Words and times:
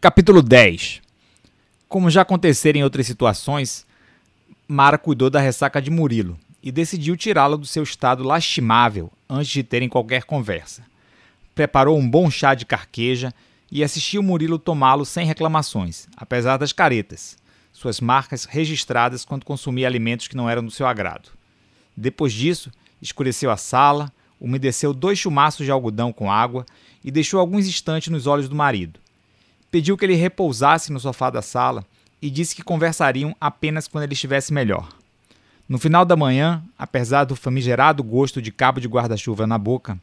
Capítulo 0.00 0.42
10 0.42 1.02
Como 1.88 2.08
já 2.08 2.22
aconteceram 2.22 2.78
em 2.78 2.84
outras 2.84 3.04
situações, 3.04 3.84
Mara 4.68 4.96
cuidou 4.96 5.28
da 5.28 5.40
ressaca 5.40 5.82
de 5.82 5.90
Murilo 5.90 6.38
e 6.62 6.70
decidiu 6.70 7.16
tirá-lo 7.16 7.58
do 7.58 7.66
seu 7.66 7.82
estado 7.82 8.22
lastimável 8.22 9.10
antes 9.28 9.50
de 9.50 9.64
terem 9.64 9.88
qualquer 9.88 10.22
conversa. 10.22 10.84
Preparou 11.52 11.98
um 11.98 12.08
bom 12.08 12.30
chá 12.30 12.54
de 12.54 12.64
carqueja 12.64 13.34
e 13.72 13.82
assistiu 13.82 14.22
Murilo 14.22 14.56
tomá-lo 14.56 15.04
sem 15.04 15.26
reclamações, 15.26 16.06
apesar 16.16 16.58
das 16.58 16.72
caretas, 16.72 17.36
suas 17.72 18.00
marcas 18.00 18.44
registradas 18.44 19.24
quando 19.24 19.44
consumia 19.44 19.88
alimentos 19.88 20.28
que 20.28 20.36
não 20.36 20.48
eram 20.48 20.64
do 20.64 20.70
seu 20.70 20.86
agrado. 20.86 21.30
Depois 21.96 22.32
disso, 22.32 22.70
escureceu 23.02 23.50
a 23.50 23.56
sala, 23.56 24.12
umedeceu 24.40 24.94
dois 24.94 25.18
chumaços 25.18 25.66
de 25.66 25.72
algodão 25.72 26.12
com 26.12 26.30
água 26.30 26.64
e 27.02 27.10
deixou 27.10 27.40
alguns 27.40 27.66
instantes 27.66 28.10
nos 28.10 28.28
olhos 28.28 28.48
do 28.48 28.54
marido 28.54 29.00
pediu 29.70 29.96
que 29.96 30.04
ele 30.04 30.14
repousasse 30.14 30.92
no 30.92 31.00
sofá 31.00 31.30
da 31.30 31.42
sala 31.42 31.84
e 32.20 32.30
disse 32.30 32.54
que 32.54 32.62
conversariam 32.62 33.34
apenas 33.40 33.86
quando 33.86 34.04
ele 34.04 34.14
estivesse 34.14 34.52
melhor. 34.52 34.88
No 35.68 35.78
final 35.78 36.04
da 36.04 36.16
manhã, 36.16 36.62
apesar 36.78 37.24
do 37.24 37.36
famigerado 37.36 38.02
gosto 38.02 38.40
de 38.40 38.50
cabo 38.50 38.80
de 38.80 38.88
guarda-chuva 38.88 39.46
na 39.46 39.58
boca, 39.58 39.98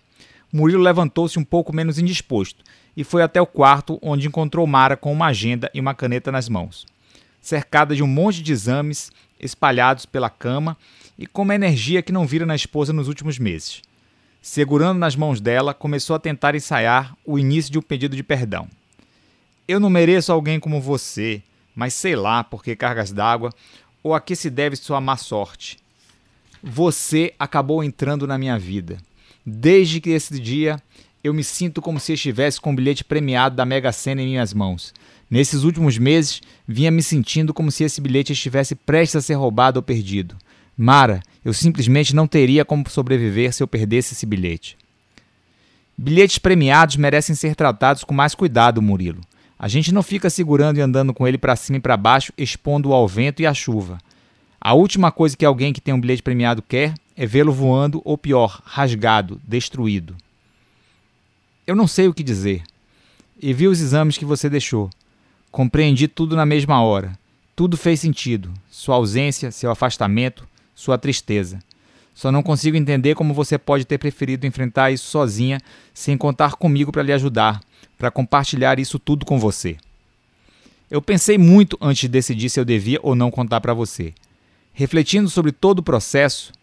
Murilo 0.53 0.81
levantou-se 0.81 1.39
um 1.39 1.43
pouco 1.43 1.75
menos 1.75 1.97
indisposto 1.97 2.63
e 2.95 3.03
foi 3.03 3.21
até 3.23 3.41
o 3.41 3.47
quarto, 3.47 3.99
onde 4.01 4.27
encontrou 4.27 4.65
Mara 4.65 4.95
com 4.95 5.11
uma 5.11 5.25
agenda 5.25 5.69
e 5.73 5.79
uma 5.79 5.93
caneta 5.93 6.31
nas 6.31 6.47
mãos. 6.47 6.85
Cercada 7.41 7.95
de 7.95 8.03
um 8.03 8.07
monte 8.07 8.41
de 8.41 8.51
exames 8.51 9.11
espalhados 9.39 10.05
pela 10.05 10.29
cama 10.29 10.77
e 11.17 11.27
com 11.27 11.41
uma 11.41 11.55
energia 11.55 12.01
que 12.01 12.11
não 12.11 12.25
vira 12.25 12.45
na 12.45 12.55
esposa 12.55 12.93
nos 12.93 13.07
últimos 13.07 13.37
meses. 13.37 13.81
Segurando 14.41 14.99
nas 14.99 15.15
mãos 15.15 15.41
dela, 15.41 15.73
começou 15.73 16.15
a 16.15 16.19
tentar 16.19 16.55
ensaiar 16.55 17.17
o 17.25 17.39
início 17.39 17.71
de 17.71 17.79
um 17.79 17.81
pedido 17.81 18.15
de 18.15 18.23
perdão. 18.23 18.67
Eu 19.67 19.79
não 19.79 19.89
mereço 19.89 20.31
alguém 20.31 20.59
como 20.59 20.79
você, 20.79 21.41
mas 21.75 21.93
sei 21.93 22.15
lá 22.15 22.43
por 22.43 22.63
que 22.63 22.75
cargas 22.75 23.11
d'água 23.11 23.51
ou 24.03 24.13
a 24.13 24.21
que 24.21 24.35
se 24.35 24.49
deve 24.49 24.75
sua 24.75 25.01
má 25.01 25.17
sorte. 25.17 25.79
Você 26.61 27.33
acabou 27.39 27.83
entrando 27.83 28.27
na 28.27 28.37
minha 28.37 28.59
vida. 28.59 28.97
Desde 29.43 29.99
que 29.99 30.11
esse 30.11 30.39
dia 30.39 30.79
eu 31.23 31.33
me 31.33 31.43
sinto 31.43 31.81
como 31.81 31.99
se 31.99 32.13
estivesse 32.13 32.61
com 32.61 32.71
um 32.71 32.75
bilhete 32.75 33.03
premiado 33.03 33.55
da 33.55 33.65
Mega 33.65 33.91
Sena 33.91 34.21
em 34.21 34.27
minhas 34.27 34.53
mãos. 34.53 34.93
Nesses 35.27 35.63
últimos 35.63 35.97
meses, 35.97 36.41
vinha 36.67 36.91
me 36.91 37.01
sentindo 37.01 37.51
como 37.51 37.71
se 37.71 37.83
esse 37.83 37.99
bilhete 37.99 38.33
estivesse 38.33 38.75
prestes 38.75 39.15
a 39.15 39.21
ser 39.21 39.33
roubado 39.33 39.79
ou 39.79 39.83
perdido. 39.83 40.35
Mara, 40.77 41.21
eu 41.43 41.51
simplesmente 41.51 42.15
não 42.15 42.27
teria 42.27 42.63
como 42.63 42.87
sobreviver 42.87 43.51
se 43.51 43.63
eu 43.63 43.67
perdesse 43.67 44.13
esse 44.13 44.27
bilhete. 44.27 44.77
Bilhetes 45.97 46.37
premiados 46.37 46.95
merecem 46.97 47.35
ser 47.35 47.55
tratados 47.55 48.03
com 48.03 48.13
mais 48.13 48.35
cuidado, 48.35 48.79
Murilo. 48.79 49.21
A 49.57 49.67
gente 49.67 49.93
não 49.93 50.03
fica 50.03 50.29
segurando 50.29 50.77
e 50.77 50.81
andando 50.81 51.13
com 51.13 51.27
ele 51.27 51.37
para 51.37 51.55
cima 51.55 51.77
e 51.77 51.81
para 51.81 51.95
baixo, 51.95 52.33
expondo-o 52.37 52.93
ao 52.93 53.07
vento 53.07 53.41
e 53.41 53.45
à 53.45 53.53
chuva. 53.53 53.97
A 54.59 54.73
última 54.73 55.11
coisa 55.11 55.37
que 55.37 55.45
alguém 55.45 55.71
que 55.71 55.79
tem 55.79 55.93
um 55.93 55.99
bilhete 55.99 56.23
premiado 56.23 56.61
quer 56.61 56.93
é 57.15 57.25
vê-lo 57.25 57.53
voando, 57.53 58.01
ou 58.03 58.17
pior, 58.17 58.61
rasgado, 58.65 59.39
destruído. 59.47 60.15
Eu 61.65 61.75
não 61.75 61.87
sei 61.87 62.07
o 62.07 62.13
que 62.13 62.23
dizer. 62.23 62.63
E 63.41 63.53
vi 63.53 63.67
os 63.67 63.79
exames 63.79 64.17
que 64.17 64.25
você 64.25 64.49
deixou. 64.49 64.89
Compreendi 65.51 66.07
tudo 66.07 66.35
na 66.35 66.45
mesma 66.45 66.81
hora. 66.81 67.17
Tudo 67.55 67.77
fez 67.77 68.01
sentido. 68.01 68.51
Sua 68.69 68.95
ausência, 68.95 69.51
seu 69.51 69.71
afastamento, 69.71 70.47
sua 70.75 70.97
tristeza. 70.97 71.59
Só 72.15 72.31
não 72.31 72.41
consigo 72.41 72.77
entender 72.77 73.13
como 73.13 73.33
você 73.33 73.57
pode 73.57 73.83
ter 73.83 73.97
preferido 73.97 74.47
enfrentar 74.47 74.89
isso 74.89 75.05
sozinha, 75.07 75.59
sem 75.93 76.17
contar 76.17 76.53
comigo 76.53 76.89
para 76.89 77.03
lhe 77.03 77.11
ajudar, 77.11 77.61
para 77.97 78.09
compartilhar 78.09 78.79
isso 78.79 78.97
tudo 78.97 79.25
com 79.25 79.37
você. 79.37 79.75
Eu 80.89 81.01
pensei 81.01 81.37
muito 81.37 81.77
antes 81.81 82.01
de 82.01 82.07
decidir 82.07 82.49
se 82.49 82.57
eu 82.57 82.63
devia 82.63 82.99
ou 83.03 83.15
não 83.15 83.29
contar 83.29 83.59
para 83.59 83.73
você. 83.73 84.13
Refletindo 84.73 85.29
sobre 85.29 85.51
todo 85.51 85.79
o 85.79 85.83
processo, 85.83 86.53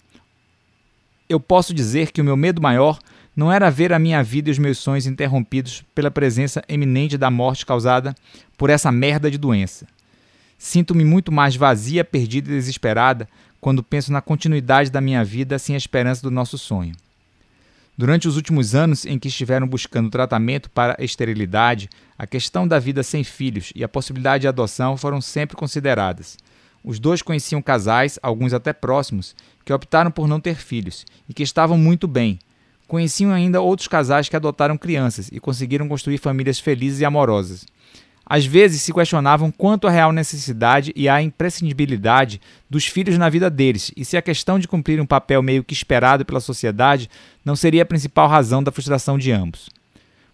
eu 1.29 1.39
posso 1.39 1.75
dizer 1.75 2.13
que 2.13 2.21
o 2.23 2.25
meu 2.25 2.37
medo 2.37 2.63
maior 2.63 2.99
não 3.37 3.53
era 3.53 3.71
ver 3.71 3.93
a 3.93 3.99
minha 3.99 4.23
vida 4.23 4.49
e 4.49 4.53
os 4.53 4.59
meus 4.59 4.79
sonhos 4.79 5.07
interrompidos 5.07 5.85
pela 5.95 6.11
presença 6.11 6.65
eminente 6.67 7.19
da 7.19 7.31
morte 7.31 7.67
causada 7.67 8.15
por 8.57 8.71
essa 8.71 8.91
merda 8.91 9.31
de 9.31 9.37
doença. 9.37 9.87
Sinto-me 10.57 11.05
muito 11.05 11.31
mais 11.31 11.57
vazia, 11.57 12.05
perdida 12.05 12.51
e 12.51 12.55
desesperada 12.55 13.29
quando 13.63 13.81
penso 13.81 14.11
na 14.11 14.21
continuidade 14.21 14.91
da 14.91 15.01
minha 15.01 15.25
vida 15.25 15.57
sem 15.57 15.77
a 15.77 15.79
esperança 15.79 16.21
do 16.21 16.33
nosso 16.33 16.59
sonho. 16.59 16.97
Durante 17.97 18.27
os 18.27 18.35
últimos 18.35 18.75
anos 18.75 19.07
em 19.07 19.21
que 19.21 19.29
estiveram 19.29 19.69
buscando 19.69 20.11
tratamento 20.11 20.69
para 20.69 20.97
a 20.99 21.05
esterilidade, 21.05 21.89
a 22.19 22.27
questão 22.27 22.67
da 22.67 22.81
vida 22.81 23.05
sem 23.05 23.23
filhos 23.23 23.73
e 23.77 23.85
a 23.85 23.89
possibilidade 23.89 24.43
de 24.43 24.49
adoção 24.49 24.97
foram 24.97 25.21
sempre 25.21 25.57
consideradas. 25.57 26.37
Os 26.83 26.99
dois 26.99 27.23
conheciam 27.23 27.63
casais, 27.63 28.19
alguns 28.21 28.53
até 28.53 28.73
próximos, 28.73 29.37
que 29.65 29.73
optaram 29.73 30.11
por 30.11 30.27
não 30.27 30.41
ter 30.41 30.57
filhos 30.57 31.07
e 31.29 31.33
que 31.33 31.45
estavam 31.45 31.79
muito 31.79 32.09
bem. 32.09 32.41
Conheciam 32.89 33.31
ainda 33.31 33.61
outros 33.61 33.87
casais 33.87 34.29
que 34.29 34.35
adotaram 34.35 34.77
crianças 34.77 35.29
e 35.31 35.39
conseguiram 35.39 35.87
construir 35.87 36.19
famílias 36.19 36.59
felizes 36.59 36.99
e 36.99 37.05
amorosas. 37.05 37.65
Às 38.35 38.47
vezes 38.47 38.81
se 38.81 38.95
questionavam 38.95 39.51
quanto 39.51 39.87
à 39.87 39.91
real 39.91 40.11
necessidade 40.11 40.91
e 40.97 41.07
à 41.07 41.21
imprescindibilidade 41.21 42.41
dos 42.71 42.87
filhos 42.87 43.19
na 43.19 43.29
vida 43.29 43.51
deles 43.51 43.93
e 43.95 44.07
se 44.07 44.17
a 44.17 44.23
questão 44.23 44.59
de 44.59 44.67
cumprir 44.67 44.99
um 45.03 45.05
papel 45.05 45.43
meio 45.43 45.63
que 45.63 45.75
esperado 45.75 46.25
pela 46.25 46.41
sociedade 46.41 47.11
não 47.45 47.55
seria 47.55 47.83
a 47.83 47.85
principal 47.85 48.27
razão 48.27 48.63
da 48.63 48.73
frustração 48.73 49.19
de 49.19 49.31
ambos. 49.31 49.69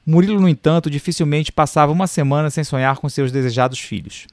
Murilo, 0.06 0.40
no 0.40 0.48
entanto, 0.48 0.88
dificilmente 0.88 1.50
passava 1.50 1.90
uma 1.90 2.06
semana 2.06 2.50
sem 2.50 2.62
sonhar 2.62 2.98
com 2.98 3.08
seus 3.08 3.32
desejados 3.32 3.80
filhos. 3.80 4.28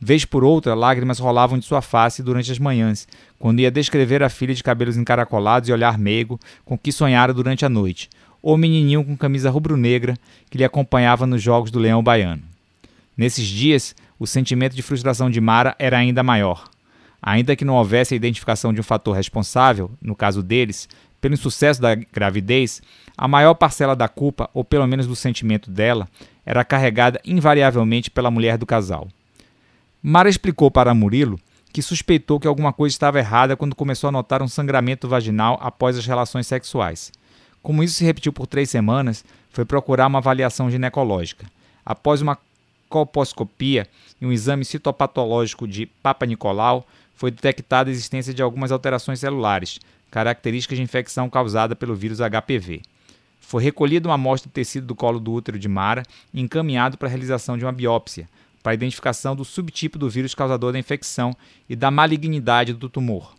Vez 0.00 0.24
por 0.24 0.42
outra, 0.42 0.72
lágrimas 0.72 1.18
rolavam 1.18 1.58
de 1.58 1.66
sua 1.66 1.82
face 1.82 2.22
durante 2.22 2.50
as 2.50 2.58
manhãs, 2.58 3.06
quando 3.38 3.60
ia 3.60 3.70
descrever 3.70 4.22
a 4.22 4.30
filha 4.30 4.54
de 4.54 4.62
cabelos 4.62 4.96
encaracolados 4.96 5.68
e 5.68 5.72
olhar 5.74 5.98
meigo 5.98 6.40
com 6.64 6.78
que 6.78 6.90
sonhara 6.90 7.34
durante 7.34 7.66
a 7.66 7.68
noite, 7.68 8.08
ou 8.40 8.54
o 8.54 8.58
menininho 8.58 9.04
com 9.04 9.14
camisa 9.14 9.50
rubro-negra 9.50 10.16
que 10.48 10.56
lhe 10.56 10.64
acompanhava 10.64 11.26
nos 11.26 11.42
jogos 11.42 11.70
do 11.70 11.78
Leão 11.78 12.02
Baiano. 12.02 12.49
Nesses 13.20 13.46
dias, 13.46 13.94
o 14.18 14.26
sentimento 14.26 14.74
de 14.74 14.80
frustração 14.80 15.28
de 15.28 15.42
Mara 15.42 15.76
era 15.78 15.98
ainda 15.98 16.22
maior. 16.22 16.70
Ainda 17.20 17.54
que 17.54 17.66
não 17.66 17.74
houvesse 17.74 18.14
a 18.14 18.16
identificação 18.16 18.72
de 18.72 18.80
um 18.80 18.82
fator 18.82 19.14
responsável, 19.14 19.90
no 20.00 20.16
caso 20.16 20.42
deles, 20.42 20.88
pelo 21.20 21.34
insucesso 21.34 21.82
da 21.82 21.94
gravidez, 21.94 22.80
a 23.14 23.28
maior 23.28 23.52
parcela 23.52 23.94
da 23.94 24.08
culpa, 24.08 24.48
ou 24.54 24.64
pelo 24.64 24.86
menos 24.86 25.06
do 25.06 25.14
sentimento 25.14 25.70
dela, 25.70 26.08
era 26.46 26.64
carregada 26.64 27.20
invariavelmente 27.22 28.10
pela 28.10 28.30
mulher 28.30 28.56
do 28.56 28.64
casal. 28.64 29.06
Mara 30.02 30.30
explicou 30.30 30.70
para 30.70 30.94
Murilo 30.94 31.38
que 31.74 31.82
suspeitou 31.82 32.40
que 32.40 32.48
alguma 32.48 32.72
coisa 32.72 32.94
estava 32.94 33.18
errada 33.18 33.54
quando 33.54 33.76
começou 33.76 34.08
a 34.08 34.12
notar 34.12 34.40
um 34.40 34.48
sangramento 34.48 35.06
vaginal 35.06 35.58
após 35.60 35.98
as 35.98 36.06
relações 36.06 36.46
sexuais. 36.46 37.12
Como 37.62 37.82
isso 37.82 37.96
se 37.96 38.04
repetiu 38.04 38.32
por 38.32 38.46
três 38.46 38.70
semanas, 38.70 39.22
foi 39.50 39.66
procurar 39.66 40.06
uma 40.06 40.20
avaliação 40.20 40.70
ginecológica. 40.70 41.44
Após 41.84 42.22
uma 42.22 42.38
colposcopia 42.90 43.86
e 44.20 44.26
um 44.26 44.32
exame 44.32 44.64
citopatológico 44.64 45.66
de 45.66 45.86
Papa 45.86 46.26
Nicolau, 46.26 46.86
foi 47.14 47.30
detectada 47.30 47.88
a 47.88 47.92
existência 47.92 48.34
de 48.34 48.42
algumas 48.42 48.72
alterações 48.72 49.20
celulares, 49.20 49.78
características 50.10 50.76
de 50.76 50.82
infecção 50.82 51.30
causada 51.30 51.76
pelo 51.76 51.94
vírus 51.94 52.18
HPV. 52.18 52.82
Foi 53.40 53.62
recolhida 53.62 54.08
uma 54.08 54.16
amostra 54.16 54.48
de 54.48 54.52
tecido 54.52 54.86
do 54.86 54.94
colo 54.94 55.20
do 55.20 55.32
útero 55.32 55.58
de 55.58 55.68
Mara 55.68 56.02
e 56.34 56.40
encaminhado 56.40 56.98
para 56.98 57.08
a 57.08 57.10
realização 57.10 57.56
de 57.56 57.64
uma 57.64 57.72
biópsia, 57.72 58.28
para 58.62 58.72
a 58.72 58.74
identificação 58.74 59.34
do 59.34 59.44
subtipo 59.44 59.98
do 59.98 60.10
vírus 60.10 60.34
causador 60.34 60.72
da 60.72 60.78
infecção 60.78 61.34
e 61.68 61.76
da 61.76 61.90
malignidade 61.90 62.74
do 62.74 62.88
tumor. 62.88 63.34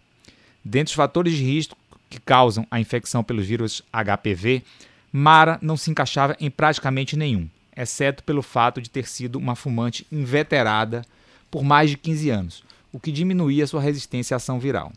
Dentre 0.64 0.92
os 0.92 0.96
fatores 0.96 1.34
de 1.34 1.44
risco 1.44 1.78
que 2.10 2.20
causam 2.20 2.66
a 2.72 2.80
infecção 2.80 3.24
pelo 3.24 3.42
vírus 3.42 3.84
HPV, 3.92 4.64
Mara 5.12 5.60
não 5.62 5.76
se 5.76 5.92
encaixava 5.92 6.36
em 6.40 6.50
praticamente 6.50 7.18
nenhum 7.18 7.48
exceto 7.76 8.24
pelo 8.24 8.42
fato 8.42 8.82
de 8.82 8.90
ter 8.90 9.08
sido 9.08 9.38
uma 9.38 9.56
fumante 9.56 10.06
inveterada 10.12 11.04
por 11.50 11.64
mais 11.64 11.90
de 11.90 11.98
15 11.98 12.30
anos, 12.30 12.64
o 12.92 13.00
que 13.00 13.12
diminuía 13.12 13.68
sua 13.68 13.82
resistência 13.82 14.36
à 14.36 14.38
ação 14.38 14.60
viral. 14.60 14.92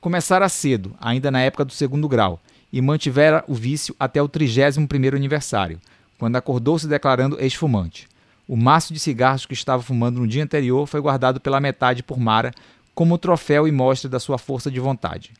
Começara 0.00 0.48
cedo, 0.48 0.94
ainda 1.00 1.30
na 1.30 1.40
época 1.40 1.64
do 1.64 1.72
segundo 1.72 2.08
grau, 2.08 2.40
e 2.72 2.80
mantivera 2.80 3.44
o 3.48 3.54
vício 3.54 3.94
até 3.98 4.22
o 4.22 4.28
31º 4.28 5.14
aniversário, 5.14 5.80
quando 6.18 6.36
acordou 6.36 6.78
se 6.78 6.86
declarando 6.86 7.40
ex-fumante. 7.40 8.08
O 8.46 8.56
maço 8.56 8.92
de 8.92 8.98
cigarros 8.98 9.44
que 9.44 9.54
estava 9.54 9.82
fumando 9.82 10.20
no 10.20 10.26
dia 10.26 10.42
anterior 10.42 10.86
foi 10.86 11.00
guardado 11.00 11.40
pela 11.40 11.60
metade 11.60 12.02
por 12.02 12.18
Mara 12.18 12.52
como 12.94 13.18
troféu 13.18 13.68
e 13.68 13.72
mostra 13.72 14.08
da 14.08 14.18
sua 14.18 14.38
força 14.38 14.70
de 14.70 14.80
vontade. 14.80 15.32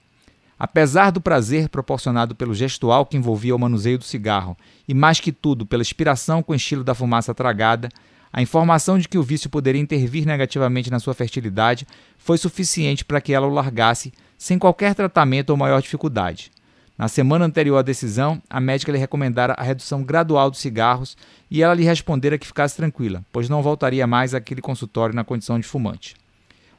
Apesar 0.58 1.10
do 1.10 1.20
prazer 1.20 1.68
proporcionado 1.68 2.34
pelo 2.34 2.52
gestual 2.52 3.06
que 3.06 3.16
envolvia 3.16 3.54
o 3.54 3.58
manuseio 3.58 3.96
do 3.96 4.04
cigarro, 4.04 4.56
e 4.88 4.92
mais 4.92 5.20
que 5.20 5.30
tudo 5.30 5.64
pela 5.64 5.82
inspiração 5.82 6.42
com 6.42 6.52
o 6.52 6.56
estilo 6.56 6.82
da 6.82 6.94
fumaça 6.94 7.32
tragada, 7.32 7.88
a 8.32 8.42
informação 8.42 8.98
de 8.98 9.08
que 9.08 9.16
o 9.16 9.22
vício 9.22 9.48
poderia 9.48 9.80
intervir 9.80 10.26
negativamente 10.26 10.90
na 10.90 10.98
sua 10.98 11.14
fertilidade 11.14 11.86
foi 12.18 12.36
suficiente 12.36 13.04
para 13.04 13.20
que 13.20 13.32
ela 13.32 13.46
o 13.46 13.54
largasse 13.54 14.12
sem 14.36 14.58
qualquer 14.58 14.94
tratamento 14.94 15.50
ou 15.50 15.56
maior 15.56 15.80
dificuldade. 15.80 16.50
Na 16.98 17.06
semana 17.06 17.44
anterior 17.44 17.78
à 17.78 17.82
decisão, 17.82 18.42
a 18.50 18.60
médica 18.60 18.90
lhe 18.90 18.98
recomendara 18.98 19.54
a 19.54 19.62
redução 19.62 20.02
gradual 20.02 20.50
dos 20.50 20.58
cigarros 20.58 21.16
e 21.48 21.62
ela 21.62 21.72
lhe 21.72 21.84
respondera 21.84 22.36
que 22.36 22.46
ficasse 22.46 22.76
tranquila, 22.76 23.24
pois 23.32 23.48
não 23.48 23.62
voltaria 23.62 24.06
mais 24.06 24.34
àquele 24.34 24.60
consultório 24.60 25.14
na 25.14 25.22
condição 25.22 25.60
de 25.60 25.66
fumante. 25.66 26.16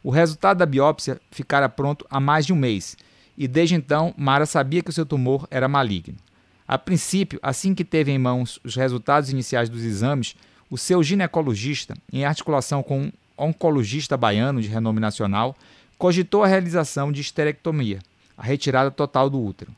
O 0.03 0.11
resultado 0.11 0.57
da 0.57 0.65
biópsia 0.65 1.19
ficara 1.31 1.69
pronto 1.69 2.05
há 2.09 2.19
mais 2.19 2.45
de 2.45 2.51
um 2.51 2.57
mês 2.57 2.97
e 3.39 3.47
desde 3.47 3.73
então 3.73 4.13
Mara 4.17 4.45
sabia 4.45 4.83
que 4.83 4.89
o 4.89 4.93
seu 4.93 5.05
tumor 5.05 5.47
era 5.49 5.69
maligno. 5.69 6.17
A 6.67 6.77
princípio, 6.77 7.39
assim 7.41 7.73
que 7.73 7.85
teve 7.85 8.11
em 8.11 8.19
mãos 8.19 8.59
os 8.65 8.75
resultados 8.75 9.29
iniciais 9.29 9.69
dos 9.69 9.83
exames, 9.83 10.35
o 10.69 10.77
seu 10.77 11.01
ginecologista, 11.01 11.95
em 12.11 12.25
articulação 12.25 12.83
com 12.83 13.03
um 13.03 13.11
oncologista 13.37 14.17
baiano 14.17 14.61
de 14.61 14.67
renome 14.67 14.99
nacional, 14.99 15.55
cogitou 15.97 16.43
a 16.43 16.47
realização 16.47 17.11
de 17.11 17.21
esterectomia, 17.21 17.99
a 18.37 18.43
retirada 18.43 18.91
total 18.91 19.29
do 19.29 19.41
útero. 19.41 19.71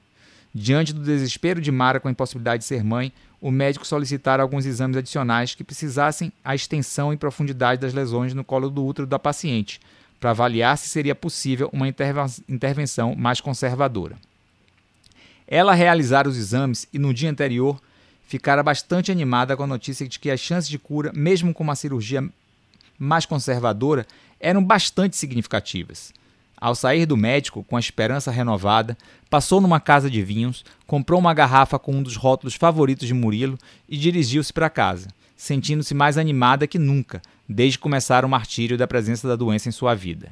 Diante 0.53 0.91
do 0.91 1.01
desespero 1.01 1.61
de 1.61 1.71
Mara 1.71 1.99
com 1.99 2.07
a 2.07 2.11
impossibilidade 2.11 2.61
de 2.61 2.67
ser 2.67 2.83
mãe, 2.83 3.13
o 3.39 3.51
médico 3.51 3.85
solicitara 3.85 4.43
alguns 4.43 4.65
exames 4.65 4.97
adicionais 4.97 5.55
que 5.55 5.63
precisassem 5.63 6.33
a 6.43 6.53
extensão 6.53 7.13
e 7.13 7.17
profundidade 7.17 7.79
das 7.79 7.93
lesões 7.93 8.33
no 8.33 8.43
colo 8.43 8.69
do 8.69 8.83
útero 8.85 9.07
da 9.07 9.17
paciente, 9.17 9.79
para 10.21 10.29
avaliar 10.29 10.77
se 10.77 10.87
seria 10.87 11.15
possível 11.15 11.67
uma 11.73 11.87
intervenção 11.87 13.15
mais 13.15 13.41
conservadora. 13.41 14.15
Ela 15.47 15.73
realizara 15.73 16.29
os 16.29 16.37
exames 16.37 16.87
e 16.93 16.99
no 16.99 17.11
dia 17.11 17.29
anterior 17.29 17.81
ficara 18.27 18.61
bastante 18.61 19.11
animada 19.11 19.57
com 19.57 19.63
a 19.63 19.67
notícia 19.67 20.07
de 20.07 20.19
que 20.19 20.29
as 20.29 20.39
chances 20.39 20.69
de 20.69 20.77
cura, 20.77 21.11
mesmo 21.13 21.53
com 21.55 21.63
uma 21.63 21.75
cirurgia 21.75 22.23
mais 22.99 23.25
conservadora, 23.25 24.05
eram 24.39 24.63
bastante 24.63 25.17
significativas. 25.17 26.13
Ao 26.55 26.75
sair 26.75 27.07
do 27.07 27.17
médico, 27.17 27.63
com 27.63 27.75
a 27.75 27.79
esperança 27.79 28.29
renovada, 28.29 28.95
passou 29.27 29.59
numa 29.59 29.79
casa 29.79 30.07
de 30.07 30.21
vinhos, 30.21 30.63
comprou 30.85 31.19
uma 31.19 31.33
garrafa 31.33 31.79
com 31.79 31.95
um 31.95 32.03
dos 32.03 32.15
rótulos 32.15 32.53
favoritos 32.53 33.07
de 33.07 33.13
Murilo 33.15 33.57
e 33.89 33.97
dirigiu-se 33.97 34.53
para 34.53 34.69
casa, 34.69 35.07
sentindo-se 35.41 35.95
mais 35.95 36.19
animada 36.19 36.67
que 36.67 36.77
nunca, 36.77 37.19
desde 37.49 37.79
começar 37.79 38.23
o 38.23 38.29
martírio 38.29 38.77
da 38.77 38.85
presença 38.85 39.27
da 39.27 39.35
doença 39.35 39.67
em 39.67 39.71
sua 39.71 39.95
vida. 39.95 40.29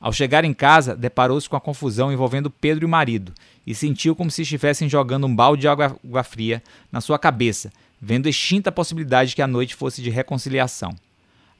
Ao 0.00 0.14
chegar 0.14 0.46
em 0.46 0.54
casa, 0.54 0.96
deparou-se 0.96 1.46
com 1.46 1.56
a 1.56 1.60
confusão 1.60 2.10
envolvendo 2.10 2.48
Pedro 2.48 2.84
e 2.84 2.86
o 2.86 2.88
marido 2.88 3.34
e 3.66 3.74
sentiu 3.74 4.16
como 4.16 4.30
se 4.30 4.40
estivessem 4.40 4.88
jogando 4.88 5.26
um 5.26 5.36
balde 5.36 5.60
de 5.60 5.68
água, 5.68 5.98
fria 6.24 6.62
na 6.90 7.02
sua 7.02 7.18
cabeça, 7.18 7.70
vendo 8.00 8.30
extinta 8.30 8.70
a 8.70 8.72
possibilidade 8.72 9.34
que 9.34 9.42
a 9.42 9.46
noite 9.46 9.74
fosse 9.74 10.00
de 10.00 10.08
reconciliação. 10.08 10.96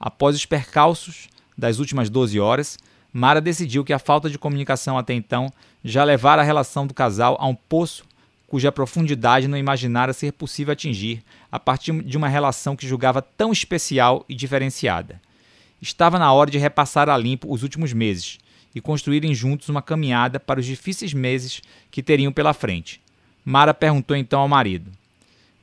Após 0.00 0.34
os 0.34 0.46
percalços 0.46 1.28
das 1.56 1.78
últimas 1.78 2.08
12 2.08 2.40
horas, 2.40 2.78
Mara 3.12 3.42
decidiu 3.42 3.84
que 3.84 3.92
a 3.92 3.98
falta 3.98 4.30
de 4.30 4.38
comunicação 4.38 4.96
até 4.96 5.12
então 5.12 5.52
já 5.84 6.02
levara 6.02 6.40
a 6.40 6.44
relação 6.46 6.86
do 6.86 6.94
casal 6.94 7.36
a 7.38 7.46
um 7.46 7.54
poço 7.54 8.04
cuja 8.46 8.72
profundidade 8.72 9.48
não 9.48 9.58
imaginara 9.58 10.12
ser 10.12 10.32
possível 10.32 10.72
atingir 10.72 11.22
a 11.50 11.58
partir 11.58 11.92
de 12.02 12.16
uma 12.16 12.28
relação 12.28 12.76
que 12.76 12.86
julgava 12.86 13.20
tão 13.20 13.52
especial 13.52 14.24
e 14.28 14.34
diferenciada. 14.34 15.20
Estava 15.80 16.18
na 16.18 16.32
hora 16.32 16.50
de 16.50 16.58
repassar 16.58 17.08
a 17.08 17.16
limpo 17.16 17.52
os 17.52 17.62
últimos 17.62 17.92
meses 17.92 18.38
e 18.74 18.80
construírem 18.80 19.34
juntos 19.34 19.68
uma 19.68 19.82
caminhada 19.82 20.38
para 20.38 20.60
os 20.60 20.66
difíceis 20.66 21.12
meses 21.12 21.62
que 21.90 22.02
teriam 22.02 22.32
pela 22.32 22.52
frente. 22.52 23.00
Mara 23.44 23.72
perguntou 23.72 24.16
então 24.16 24.40
ao 24.40 24.48
marido: 24.48 24.90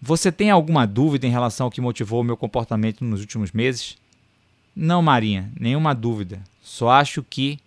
Você 0.01 0.31
tem 0.31 0.49
alguma 0.49 0.85
dúvida 0.85 1.27
em 1.27 1.31
relação 1.31 1.65
ao 1.65 1.71
que 1.71 1.81
motivou 1.81 2.21
o 2.21 2.23
meu 2.23 2.37
comportamento 2.37 3.03
nos 3.03 3.21
últimos 3.21 3.51
meses? 3.51 3.97
Não, 4.75 5.01
Marinha, 5.01 5.51
nenhuma 5.59 5.93
dúvida. 5.93 6.41
Só 6.61 6.89
acho 6.89 7.23
que. 7.23 7.59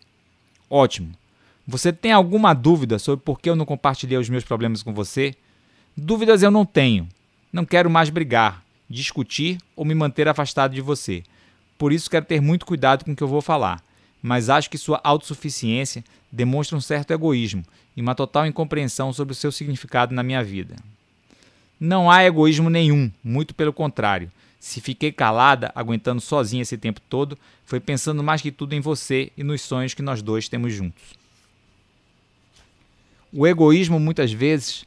Ótimo. 0.69 1.13
Você 1.69 1.93
tem 1.93 2.13
alguma 2.13 2.55
dúvida 2.55 2.97
sobre 2.97 3.25
por 3.25 3.41
que 3.41 3.51
eu 3.51 3.57
não 3.57 3.65
compartilhei 3.67 4.17
os 4.17 4.29
meus 4.29 4.45
problemas 4.45 4.85
com 4.85 4.95
você? 4.95 5.35
Dúvidas 5.97 6.45
eu 6.45 6.51
não 6.51 6.65
tenho. 6.65 7.09
Não 7.53 7.65
quero 7.65 7.91
mais 7.91 8.09
brigar, 8.09 8.63
discutir 8.89 9.59
ou 9.75 9.85
me 9.85 9.95
manter 9.95 10.29
afastado 10.29 10.75
de 10.75 10.81
você. 10.81 11.25
Por 11.77 11.93
isso 11.93 12.09
quero 12.09 12.25
ter 12.25 12.41
muito 12.41 12.65
cuidado 12.65 13.05
com 13.05 13.11
o 13.11 13.17
que 13.17 13.23
eu 13.23 13.27
vou 13.27 13.43
falar. 13.43 13.83
Mas 14.23 14.49
acho 14.49 14.71
que 14.71 14.79
sua 14.79 15.01
autossuficiência 15.03 16.05
demonstra 16.31 16.77
um 16.77 16.81
certo 16.81 17.11
egoísmo 17.11 17.65
e 17.97 18.01
uma 18.01 18.15
total 18.15 18.47
incompreensão 18.47 19.13
sobre 19.13 19.33
o 19.33 19.37
seu 19.37 19.51
significado 19.51 20.15
na 20.15 20.23
minha 20.23 20.45
vida. 20.45 20.77
Não 21.81 22.09
há 22.09 22.25
egoísmo 22.25 22.71
nenhum, 22.71 23.11
muito 23.25 23.55
pelo 23.55 23.73
contrário. 23.73 24.31
Se 24.61 24.81
fiquei 24.81 25.11
calada, 25.11 25.73
aguentando 25.75 26.21
sozinha 26.21 26.63
esse 26.63 26.79
tempo 26.79 27.01
todo, 27.01 27.37
foi 27.65 27.81
pensando 27.81 28.23
mais 28.23 28.41
que 28.41 28.53
tudo 28.53 28.73
em 28.73 28.81
você 28.81 29.33
e 29.37 29.43
nos 29.43 29.63
sonhos 29.63 29.95
que 29.95 30.03
nós 30.03 30.23
dois 30.23 30.49
temos 30.49 30.73
juntos. 30.73 31.25
O 33.38 33.47
egoísmo, 33.47 34.00
muitas 34.00 34.33
vezes, 34.33 34.87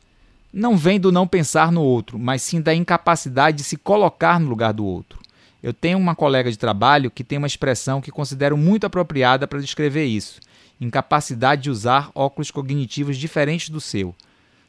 não 0.52 0.76
vem 0.76 1.00
do 1.00 1.12
não 1.12 1.28
pensar 1.28 1.72
no 1.72 1.84
outro, 1.84 2.18
mas 2.18 2.42
sim 2.42 2.60
da 2.60 2.74
incapacidade 2.74 3.58
de 3.58 3.64
se 3.64 3.78
colocar 3.78 4.40
no 4.40 4.50
lugar 4.50 4.74
do 4.74 4.84
outro. 4.84 5.20
Eu 5.62 5.72
tenho 5.72 6.00
uma 6.00 6.16
colega 6.16 6.50
de 6.50 6.58
trabalho 6.58 7.12
que 7.12 7.24
tem 7.24 7.38
uma 7.38 7.46
expressão 7.46 8.02
que 8.02 8.10
considero 8.10 8.58
muito 8.58 8.88
apropriada 8.88 9.48
para 9.48 9.62
descrever 9.62 10.06
isso: 10.06 10.40
incapacidade 10.82 11.62
de 11.62 11.70
usar 11.70 12.10
óculos 12.16 12.50
cognitivos 12.50 13.18
diferentes 13.18 13.70
do 13.70 13.80
seu. 13.80 14.16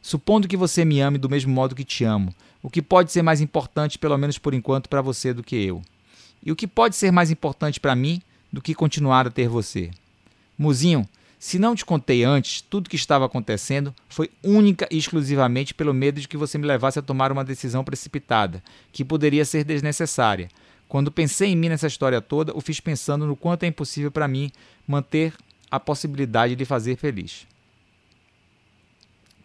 Supondo 0.03 0.47
que 0.47 0.59
você 0.59 0.85
me 0.85 1.01
ame 1.01 1.17
do 1.17 1.31
mesmo 1.31 1.51
modo 1.51 1.75
que 1.75 1.83
te 1.83 2.05
amo, 2.05 2.35
o 2.63 2.69
que 2.69 2.83
pode 2.83 3.11
ser 3.11 3.23
mais 3.23 3.41
importante, 3.41 3.99
pelo 3.99 4.19
menos 4.19 4.37
por 4.37 4.53
enquanto, 4.53 4.91
para 4.91 5.01
você 5.01 5.33
do 5.33 5.43
que 5.43 5.57
eu? 5.57 5.81
E 6.45 6.53
o 6.53 6.57
que 6.57 6.67
pode 6.67 6.97
ser 6.97 7.11
mais 7.11 7.31
importante 7.31 7.81
para 7.81 7.97
mim 7.97 8.21
do 8.53 8.61
que 8.61 8.75
continuar 8.75 9.27
a 9.27 9.31
ter 9.31 9.49
você? 9.49 9.91
Muzinho, 10.59 11.09
se 11.41 11.59
não 11.59 11.75
te 11.75 11.87
contei 11.87 12.23
antes, 12.23 12.61
tudo 12.61 12.91
que 12.91 12.97
estava 12.97 13.25
acontecendo 13.25 13.95
foi 14.11 14.31
única 14.45 14.87
e 14.91 14.99
exclusivamente 14.99 15.73
pelo 15.73 15.95
medo 15.95 16.21
de 16.21 16.29
que 16.29 16.37
você 16.37 16.59
me 16.59 16.67
levasse 16.67 16.99
a 16.99 17.03
tomar 17.03 17.33
uma 17.33 17.43
decisão 17.43 17.83
precipitada, 17.83 18.63
que 18.93 19.03
poderia 19.03 19.43
ser 19.47 19.65
desnecessária. 19.65 20.51
Quando 20.87 21.11
pensei 21.11 21.49
em 21.49 21.57
mim 21.57 21.71
nessa 21.71 21.87
história 21.87 22.21
toda, 22.21 22.55
o 22.55 22.61
fiz 22.61 22.79
pensando 22.79 23.27
no 23.27 23.35
quanto 23.35 23.63
é 23.63 23.69
impossível 23.69 24.11
para 24.11 24.29
mim 24.29 24.53
manter 24.87 25.33
a 25.71 25.81
possibilidade 25.81 26.55
de 26.55 26.67
fazer 26.67 26.97
feliz. 26.97 27.47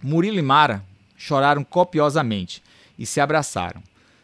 Murilo 0.03 0.37
e 0.37 0.41
Mara 0.41 0.83
choraram 1.15 1.63
copiosamente 1.63 2.61
e 2.99 3.05
se 3.05 3.21
abraçaram. 3.21 3.81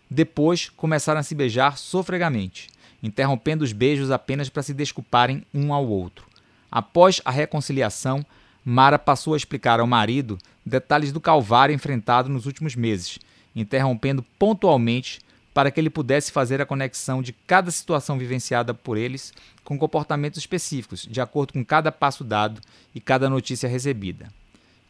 Depois 0.09 0.68
começaram 0.68 1.21
a 1.21 1.23
se 1.23 1.33
beijar 1.33 1.77
sofregamente, 1.77 2.68
interrompendo 3.01 3.63
os 3.63 3.71
beijos 3.71 4.12
apenas 4.12 4.50
para 4.50 4.62
se 4.62 4.73
desculparem 4.73 5.45
um 5.53 5.73
ao 5.73 5.88
outro. 5.88 6.31
Após 6.71 7.21
a 7.25 7.31
reconciliação, 7.31 8.25
Mara 8.63 8.97
passou 8.97 9.33
a 9.33 9.38
explicar 9.38 9.79
ao 9.79 9.88
marido 9.88 10.38
detalhes 10.65 11.12
do 11.12 11.19
calvário 11.19 11.75
enfrentado 11.75 12.29
nos 12.29 12.45
últimos 12.45 12.75
meses, 12.75 13.19
interrompendo 13.56 14.23
pontualmente 14.39 15.19
para 15.53 15.69
que 15.69 15.79
ele 15.79 15.89
pudesse 15.89 16.31
fazer 16.31 16.62
a 16.62 16.65
conexão 16.65 17.21
de 17.21 17.33
cada 17.33 17.69
situação 17.71 18.18
vivenciada 18.18 18.73
por 18.73 18.97
eles 18.97 19.33
com 19.63 19.78
comportamentos 19.78 20.40
específicos, 20.40 21.06
de 21.09 21.19
acordo 21.19 21.54
com 21.54 21.66
cada 21.66 21.92
passo 21.92 22.23
dado 22.23 22.61
e 22.95 23.01
cada 23.01 23.30
notícia 23.30 23.68
recebida. 23.68 24.31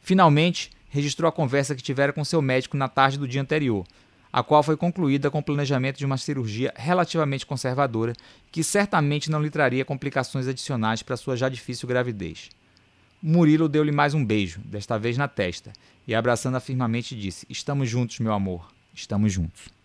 Finalmente, 0.03 0.69
registrou 0.89 1.27
a 1.27 1.31
conversa 1.31 1.73
que 1.73 1.81
tivera 1.81 2.13
com 2.13 2.23
seu 2.23 2.41
médico 2.41 2.77
na 2.77 2.87
tarde 2.87 3.17
do 3.17 3.27
dia 3.27 3.41
anterior, 3.41 3.85
a 4.31 4.41
qual 4.43 4.63
foi 4.63 4.77
concluída 4.77 5.29
com 5.29 5.39
o 5.39 5.43
planejamento 5.43 5.97
de 5.97 6.05
uma 6.05 6.17
cirurgia 6.17 6.73
relativamente 6.75 7.45
conservadora, 7.45 8.13
que 8.51 8.63
certamente 8.63 9.29
não 9.29 9.41
lhe 9.41 9.49
traria 9.49 9.85
complicações 9.85 10.47
adicionais 10.47 11.03
para 11.03 11.17
sua 11.17 11.35
já 11.35 11.49
difícil 11.49 11.87
gravidez. 11.87 12.49
Murilo 13.21 13.69
deu-lhe 13.69 13.91
mais 13.91 14.13
um 14.13 14.25
beijo, 14.25 14.59
desta 14.61 14.97
vez 14.97 15.17
na 15.17 15.27
testa, 15.27 15.71
e 16.07 16.15
abraçando-a 16.15 16.59
firmemente 16.59 17.15
disse: 17.15 17.45
Estamos 17.49 17.89
juntos, 17.89 18.19
meu 18.19 18.33
amor, 18.33 18.71
estamos 18.93 19.31
juntos. 19.31 19.80